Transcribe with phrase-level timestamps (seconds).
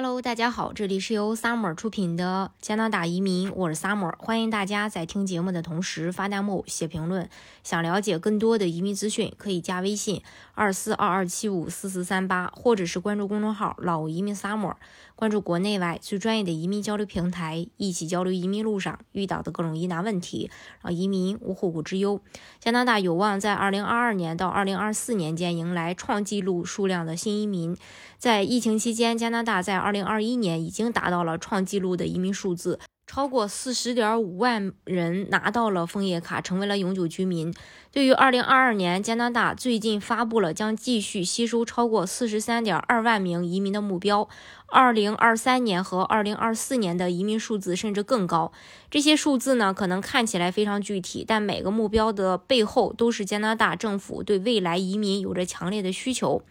[0.00, 7.28] Hello，大家好，这里是由 Summer 出品的加拿大移民，我是 Summer，欢迎大家在听节目的同时发弹幕、写评论。
[7.64, 10.22] 想了解更多的移民资讯，可以加微信
[10.54, 14.74] 二四二二七五四四三八，或者是关注公众号“老移民 Summer”，
[15.16, 20.48] 关注国内外最专业的移民交流平台，一起交流移民路上遇到的各种疑难问题，
[20.80, 22.20] 让移民无后顾之忧。
[22.60, 27.76] 加拿大有望在二零二二年到二零二四年间迎来创纪录数量的新移民。
[28.16, 37.54] 在疫情期间，加拿大在二零二一年已经达到了创纪录的移民数字，超过四十点五万人拿到了枫叶卡，成为了永久居民。
[37.90, 44.28] 对于二零二二年，加拿大最近发布了将继续吸收超过四十三点二万名移民的目标。
[44.66, 48.52] 二零二三年和二零二四年的移民数字甚至更高。
[48.90, 56.42] 这些数字呢，可能看起来非常具体，但每个目标的背后都是加拿大政府对未来移民有着强烈的需求。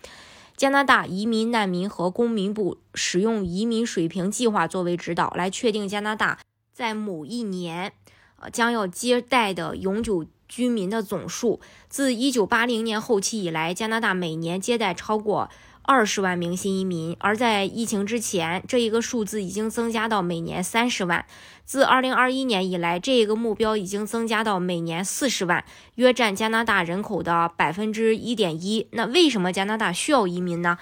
[0.57, 6.39] 加拿大移民难民和公民部使用移民水平计划作为指导，来确定加拿大
[6.73, 7.93] 在某一年，
[8.37, 11.59] 呃，将要接待的永久居民的总数。
[11.87, 15.48] 自1980年后期以来，加拿大每年接待超过。
[15.88, 21.26] 二十万名新移民，而在疫情之前，这一个数字已经增加到每年三十万。
[21.63, 25.63] 自二零二一年以来，这一个目标已经增加到每年四十万，
[25.96, 28.90] 约占加拿大人口的百分之一点一。
[28.91, 30.77] 那为什么加拿大需要移民呢？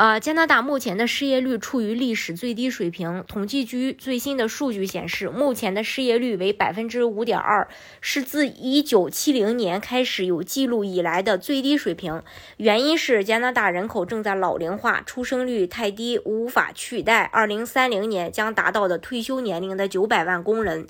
[0.00, 3.22] 呃，加拿大目前的失业率处于历史最低水平。
[3.28, 7.68] 统计局最新的数据显示，目前的失业率为百分之五点二，
[8.00, 12.22] 是自一九七零年开始有记录以来的最低水平。
[12.56, 20.86] 原因是加拿大人口正在老龄化，出生率太低，无法取代二零三零年将达到的退休年龄的九百万工人。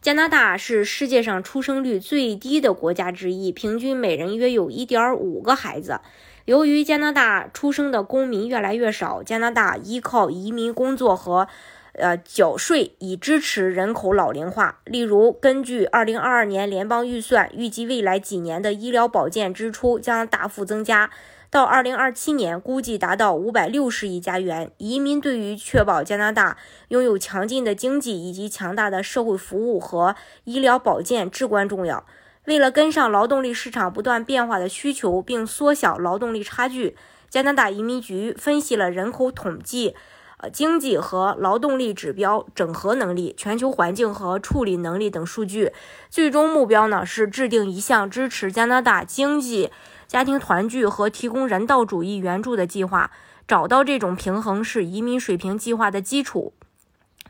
[0.00, 6.00] 加拿大是世界上出生率最低的国家之一，平均每人约有一点五个孩子。
[6.44, 11.46] 由于加拿大出生的公民越来越少，加拿大依靠移民工作和，
[11.92, 14.80] 呃缴税以支持人口老龄化。
[14.84, 21.10] 例如，根据2022年联邦预算，预计未来几年的医疗保健支出将大幅增加，
[21.48, 24.72] 到2027年估计达到560亿加元。
[24.78, 26.56] 移民对于确保加拿大
[26.88, 32.04] 拥有强劲的经济以及强大的社会服务和医疗保健至关重要。
[32.46, 36.96] 为了跟上劳动力市场不断变化的需求，并缩小劳动力差距，
[37.28, 39.94] 加拿大移民局分析了人口统计、
[40.38, 45.72] 呃经济和劳动力指标整合能力、全球环境和处理能力等数据。
[46.10, 49.70] 最终目标呢是制定一项支持加拿大经济、
[50.08, 53.12] 家庭团聚和提供人道主义援助的计划。
[53.46, 56.54] 找到这种平衡是移民水平计划的基础。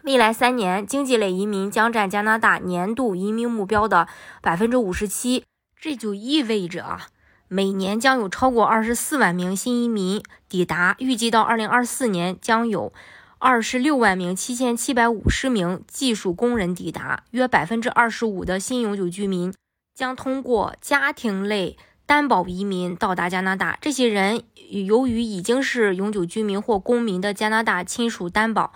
[0.02, 4.08] 未来三年，经济类移民将占加拿大年度移民目标的
[4.40, 5.44] 百分之五十七。
[5.80, 7.06] 这就意味着啊，
[7.46, 10.96] 每年将有超过二十四万名新移民抵达。
[10.98, 12.92] 预计到二零二四年，将有
[13.38, 17.22] 二十六万名七千七百五十名技术工人抵达。
[17.30, 19.54] 约百分之二十五的新永久居民
[19.94, 21.76] 将通过家庭类
[22.06, 23.78] 担保移民到达加拿大。
[23.80, 24.42] 这些人
[24.86, 28.72] 由于已经是永久居民或公民的加拿大亲属担保。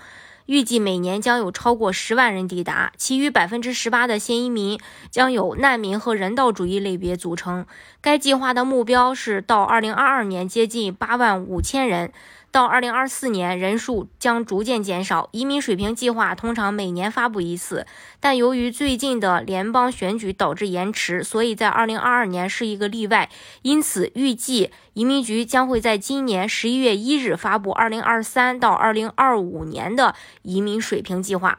[0.46, 4.80] 预计每年将有超过十万人抵达，其余百分之十八的新移民
[5.10, 7.66] 将由难民和人道主义类别组成。
[8.00, 12.12] 该计划的目标是到二零二二年接近八万五千人。
[12.56, 15.28] 到二零二四年，人数将逐渐减少。
[15.32, 17.86] 移民水平计划通常每年发布一次，
[18.18, 23.28] 但由于最近的联邦选举导致延迟，所以在二零二二年是一个例外。
[23.60, 31.58] 因此，预计移民局将会在今年十一月一日发布二零二三到二零二五年的移民水平计划。